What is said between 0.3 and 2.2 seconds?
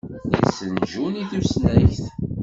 Yessen Jun i tusnakt.